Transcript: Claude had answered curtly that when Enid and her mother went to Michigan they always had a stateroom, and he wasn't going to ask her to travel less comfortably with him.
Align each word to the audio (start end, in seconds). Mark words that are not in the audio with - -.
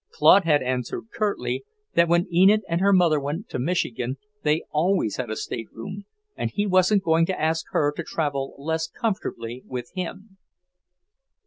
Claude 0.11 0.45
had 0.45 0.63
answered 0.63 1.09
curtly 1.13 1.63
that 1.93 2.07
when 2.09 2.25
Enid 2.33 2.63
and 2.67 2.81
her 2.81 2.91
mother 2.91 3.19
went 3.19 3.47
to 3.49 3.59
Michigan 3.59 4.17
they 4.41 4.63
always 4.71 5.17
had 5.17 5.29
a 5.29 5.35
stateroom, 5.35 6.05
and 6.35 6.49
he 6.49 6.65
wasn't 6.65 7.03
going 7.03 7.27
to 7.27 7.39
ask 7.39 7.65
her 7.69 7.91
to 7.95 8.01
travel 8.03 8.55
less 8.57 8.87
comfortably 8.87 9.61
with 9.63 9.91
him. 9.93 10.37